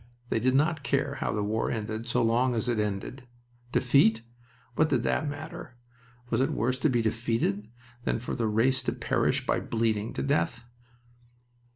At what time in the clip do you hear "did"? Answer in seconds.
0.39-0.55, 4.89-5.03